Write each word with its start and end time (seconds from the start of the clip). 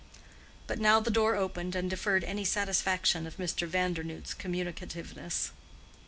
But 0.65 0.79
now 0.79 0.99
the 0.99 1.11
door 1.11 1.35
opened 1.35 1.75
and 1.75 1.87
deferred 1.87 2.23
any 2.23 2.43
satisfaction 2.43 3.27
of 3.27 3.37
Mr. 3.37 3.67
Vandernoodt's 3.67 4.33
communicativeness. 4.33 5.51